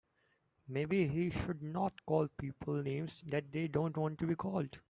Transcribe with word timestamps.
Maybe 0.67 1.07
he 1.07 1.29
should 1.29 1.61
not 1.61 1.93
call 2.07 2.27
people 2.39 2.73
names 2.81 3.21
that 3.27 3.51
they 3.51 3.67
don't 3.67 3.95
want 3.95 4.17
to 4.17 4.25
be 4.25 4.33
called. 4.33 4.79